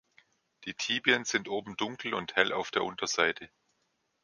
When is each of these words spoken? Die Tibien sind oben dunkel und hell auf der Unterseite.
Die 0.65 0.73
Tibien 0.73 1.25
sind 1.25 1.47
oben 1.47 1.77
dunkel 1.77 2.15
und 2.15 2.35
hell 2.35 2.53
auf 2.53 2.71
der 2.71 2.83
Unterseite. 2.83 3.51